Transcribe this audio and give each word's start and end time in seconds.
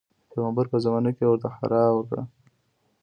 د 0.25 0.27
پیغمبر 0.31 0.65
په 0.71 0.77
زمانه 0.83 1.09
کې 1.17 1.23
یې 1.23 1.29
ورته 1.29 1.47
حرا 1.55 1.83
ویل. 1.91 2.21